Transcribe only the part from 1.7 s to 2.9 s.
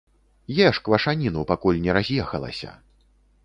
не раз'ехалася.